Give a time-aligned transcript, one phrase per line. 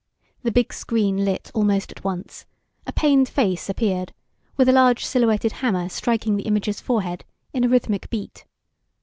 [0.41, 2.47] The big screen lit almost at once;
[2.87, 4.13] a pained face appeared,
[4.57, 8.45] with a large silhouetted hammer striking the image's forehead in a rhythmic beat.